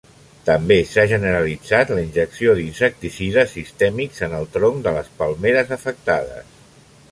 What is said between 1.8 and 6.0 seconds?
la injecció d'insecticides sistèmics en el tronc de les palmeres